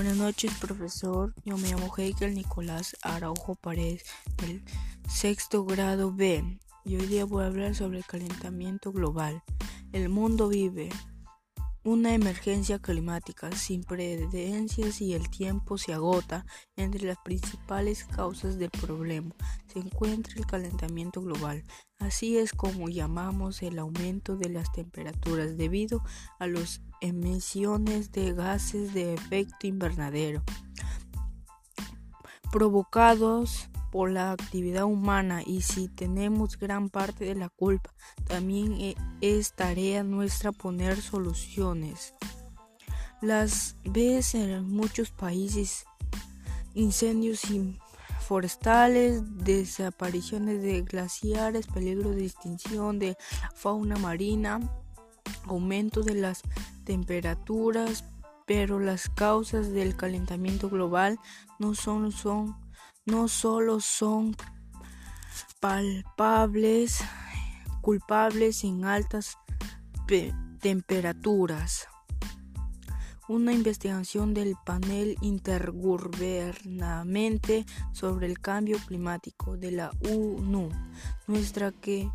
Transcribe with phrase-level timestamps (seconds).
[0.00, 1.34] Buenas noches, profesor.
[1.44, 4.06] Yo me llamo Heikel Nicolás Araujo Paredes,
[4.38, 4.62] del
[5.06, 6.58] sexto grado B.
[6.86, 9.42] Y hoy día voy a hablar sobre el calentamiento global.
[9.92, 10.88] El mundo vive
[11.84, 16.44] una emergencia climática sin precedentes y el tiempo se agota.
[16.76, 19.34] Entre las principales causas del problema
[19.72, 21.64] se encuentra el calentamiento global.
[21.98, 26.02] Así es como llamamos el aumento de las temperaturas debido
[26.38, 30.42] a las emisiones de gases de efecto invernadero
[32.50, 37.90] provocados por la actividad humana y si tenemos gran parte de la culpa,
[38.26, 42.14] también eh, es tarea nuestra poner soluciones.
[43.20, 45.84] Las ves en muchos países
[46.74, 47.42] incendios
[48.20, 53.16] forestales, desapariciones de glaciares, peligro de extinción de
[53.54, 54.60] fauna marina,
[55.46, 56.42] aumento de las
[56.84, 58.04] temperaturas,
[58.46, 61.18] pero las causas del calentamiento global
[61.58, 62.56] no son, son
[63.10, 64.36] no solo son
[65.58, 67.02] palpables,
[67.80, 69.38] culpables en altas
[70.60, 71.88] temperaturas.
[73.28, 79.90] Una investigación del panel intergubernamental sobre el cambio climático de la
[81.80, 82.10] que,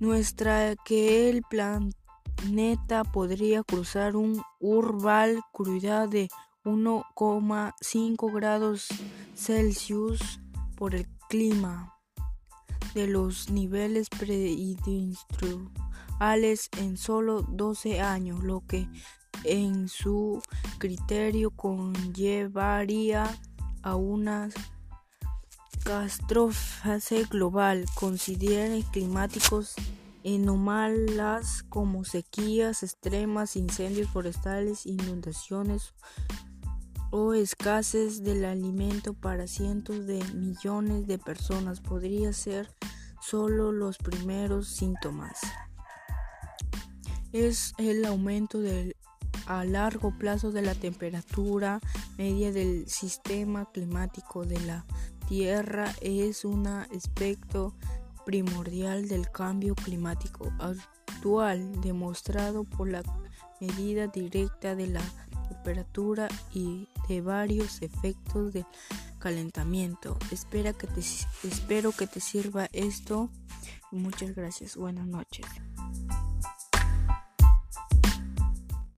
[0.00, 6.28] nuestra que el planeta podría cruzar un urbal cruda de
[6.64, 8.88] 1,5 grados
[9.34, 10.40] Celsius
[10.76, 11.94] por el clima
[12.94, 18.88] de los niveles preindustriales en solo 12 años, lo que
[19.44, 20.40] en su
[20.78, 23.38] criterio conllevaría
[23.82, 24.48] a una
[25.84, 27.84] catástrofe global.
[27.94, 29.74] Consideren climáticos
[30.24, 35.94] anómalas como sequías extremas, incendios forestales, inundaciones
[37.12, 42.74] o escasez del alimento para cientos de millones de personas podría ser
[43.20, 45.38] solo los primeros síntomas.
[47.32, 48.96] Es el aumento del,
[49.46, 51.80] a largo plazo de la temperatura
[52.16, 54.86] media del sistema climático de la
[55.28, 57.74] Tierra es un aspecto
[58.26, 63.02] primordial del cambio climático actual demostrado por la
[63.60, 65.02] medida directa de la
[65.52, 68.64] temperatura y de varios efectos de
[69.18, 70.16] calentamiento.
[70.30, 73.30] Espera que te, espero que te sirva esto.
[73.90, 74.76] Muchas gracias.
[74.76, 75.46] Buenas noches.